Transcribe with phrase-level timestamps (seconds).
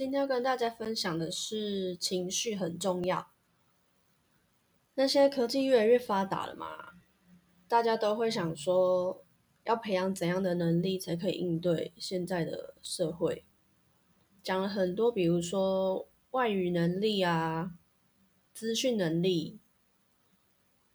[0.00, 3.32] 今天要跟大家分享的是情绪很重要。
[4.94, 6.94] 那现在科技越来越发达了嘛，
[7.68, 9.22] 大家都会想说，
[9.64, 13.44] 要培养怎样的能力才可以应对现在的社会？
[14.42, 17.74] 讲了很多，比如说外语能力啊、
[18.54, 19.60] 资讯能力、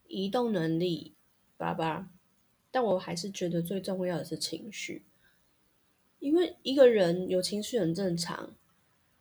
[0.07, 1.13] 移动能力，
[1.57, 2.09] 叭叭。
[2.71, 5.05] 但我还是觉得最重要的是情绪，
[6.17, 8.55] 因为一个人有情绪很正常。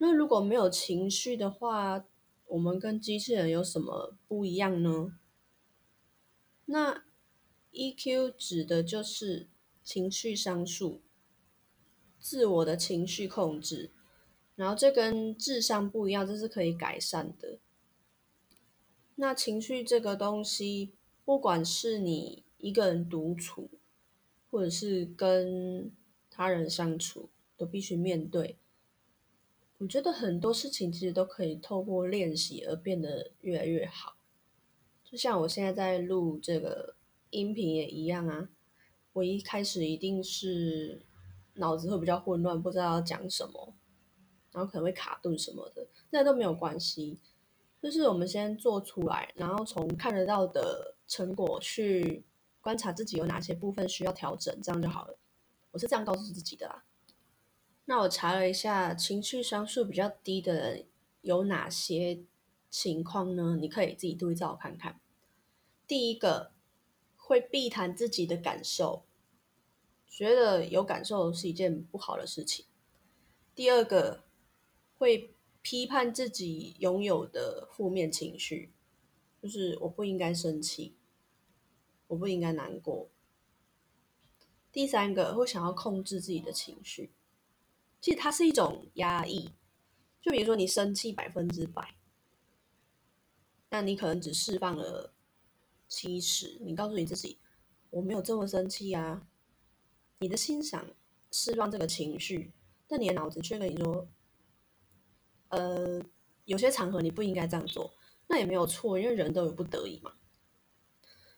[0.06, 2.04] 那如果没有情绪的话，
[2.48, 5.18] 我们跟机器人有什么不一样呢？
[6.66, 7.04] 那
[7.72, 9.48] EQ 指的就是
[9.82, 11.00] 情绪商数，
[12.20, 13.92] 自我的情绪控制。
[14.56, 17.58] 然后这跟智商不一样，这是可以改善的。
[19.14, 20.92] 那情绪这个东西，
[21.24, 23.70] 不管是你一个人独处，
[24.50, 25.90] 或者是跟
[26.30, 28.58] 他人相处，都必须面对。
[29.78, 34.16] 我觉得很多事情其实都可以透过练习而变得越来越好。
[35.04, 36.94] 就像我现在在录这个
[37.30, 38.48] 音频也一样啊，
[39.12, 41.02] 我一开始一定是
[41.54, 43.74] 脑子会比较混乱，不知道要讲什么，
[44.52, 47.18] 然后可能会卡顿什么的，那都没有关系。
[47.82, 52.24] 就是我们先做出来，然后从看得到的成果去
[52.60, 55.18] 观察自己有哪些部分需要调整，这样就好了。
[55.70, 56.82] 我是这样告诉自己的啦。
[57.86, 60.86] 那我查了一下，情绪商数比较低的人
[61.20, 62.20] 有哪些
[62.70, 63.58] 情况呢？
[63.60, 64.98] 你可以自己对照看看。
[65.86, 66.52] 第一个，
[67.16, 69.04] 会避谈自己的感受，
[70.08, 72.64] 觉得有感受是一件不好的事情。
[73.54, 74.24] 第二个，
[74.96, 78.72] 会批判自己拥有的负面情绪，
[79.42, 80.94] 就是我不应该生气，
[82.08, 83.08] 我不应该难过。
[84.72, 87.12] 第三个，会想要控制自己的情绪。
[88.04, 89.48] 其实它是一种压抑，
[90.20, 91.94] 就比如说你生气百分之百，
[93.70, 95.14] 那你可能只释放了
[95.88, 97.38] 七十，你告诉你自己
[97.88, 99.26] 我没有这么生气啊，
[100.18, 100.86] 你的心想
[101.32, 102.52] 释放这个情绪，
[102.86, 104.06] 但你的脑子却跟你说，
[105.48, 106.02] 呃，
[106.44, 107.94] 有些场合你不应该这样做，
[108.26, 110.12] 那也没有错，因为人都有不得已嘛。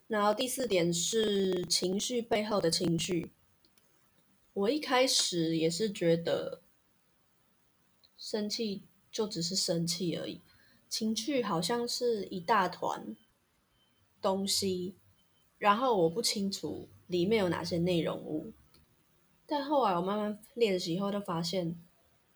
[0.07, 3.31] 然后第四点是情绪背后的情绪。
[4.57, 6.63] 我一开始也是觉得
[8.17, 8.81] 生气
[9.11, 10.41] 就只是生气而已，
[10.89, 13.15] 情绪好像是一大团
[14.19, 14.95] 东西，
[15.59, 18.51] 然后我不清楚里面有哪些内容物。
[19.45, 21.79] 但后来我慢慢练习以后，就发现，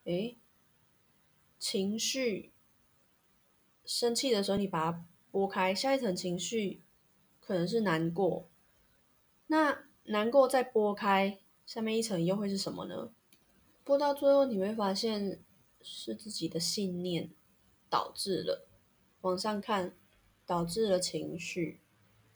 [0.04, 0.38] 诶，
[1.58, 2.52] 情绪
[3.84, 6.84] 生气的时候，你把它拨开，下一层情绪
[7.40, 8.48] 可能是难过，
[9.48, 11.40] 那难过再拨开。
[11.66, 13.12] 下面一层又会是什么呢？
[13.84, 15.42] 播到最后你会发现
[15.82, 17.32] 是自己的信念
[17.90, 18.68] 导致了
[19.22, 19.96] 往上看，
[20.46, 21.80] 导致了情绪，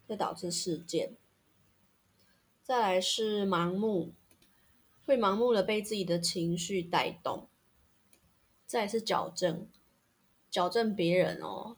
[0.08, 1.18] 再导致事件。
[2.64, 4.14] 再来是盲目，
[5.06, 7.48] 会盲目的被自己的情绪带动。
[8.66, 9.68] 再来是矫正，
[10.50, 11.76] 矫正别人哦，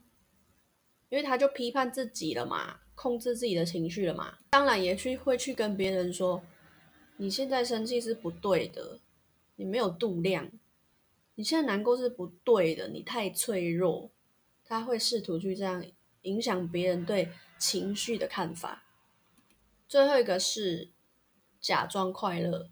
[1.10, 6.44] 因为他就批判自己了嘛，控制自己的情绪了嘛，当然也去会去跟别人说。
[7.18, 9.00] 你现在生气是不对的，
[9.56, 10.52] 你没有度量。
[11.36, 14.12] 你现在难过是不对的，你太脆弱。
[14.64, 15.86] 他会试图去这样
[16.24, 18.84] 影响别人对情绪的看法。
[19.88, 20.90] 最后一个是
[21.62, 22.70] 假装快乐，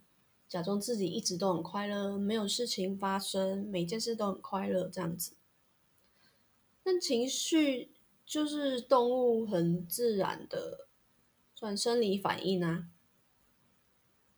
[0.47, 5.37] 假装自己一直都很快乐，没有事情发生，每件事都很快乐这样子。
[6.83, 7.91] 但情绪
[8.25, 10.87] 就是动物很自然的，
[11.55, 12.89] 算生理反应啊。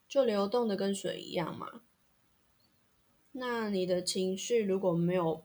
[0.07, 1.81] 就流动的跟水一样嘛。
[3.33, 5.43] 那你的情绪如果没有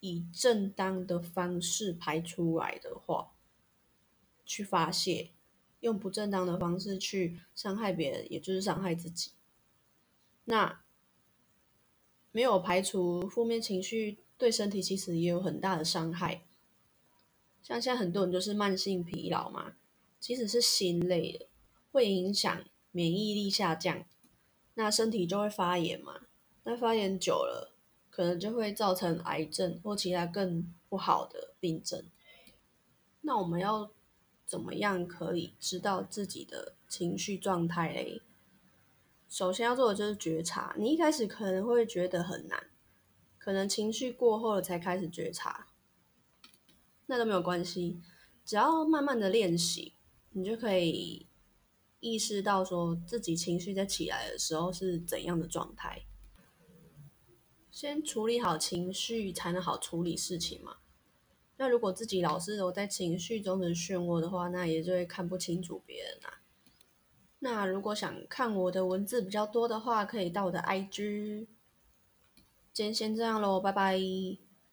[0.00, 3.32] 以正当的方式排出来的话，
[4.44, 5.30] 去发泄，
[5.80, 9.32] 用不正当的方式去伤害别人，也就是伤害自己。
[10.44, 10.82] 那
[12.30, 16.42] 没有排除负面情绪，对身体其实也有很大的伤害。
[17.62, 19.76] 像现在很多人就是慢性疲劳嘛，
[20.18, 21.46] 即使是心累的，
[21.92, 22.64] 会影响。
[22.92, 24.04] 免疫力下降，
[24.74, 26.20] 那身体就会发炎嘛？
[26.64, 27.72] 那发炎久了，
[28.08, 32.04] 可能就会造成癌症或其他更不好的病症。
[33.22, 33.90] 那我们要
[34.44, 38.22] 怎么样可以知道自己的情绪状态嘞？
[39.28, 40.74] 首先要做的就是觉察。
[40.78, 42.68] 你一开始可能会觉得很难，
[43.38, 45.68] 可能情绪过后了才开始觉察，
[47.06, 48.00] 那都没有关系，
[48.44, 49.94] 只要慢慢的练习，
[50.30, 51.26] 你就可以。
[52.02, 56.02] 意识到说自己情绪在起来的时候是怎样的状态。
[57.70, 60.78] 先处理好情绪，才能好处理事情嘛。
[61.56, 66.42] 那如果自己老是都在情绪中的漩涡的话，那也就会看不清楚别人啊。
[67.38, 71.46] 那如果想看我的文字比较多的话，可以到我的 IG。
[72.72, 74.41] 今天先这样喽，拜拜。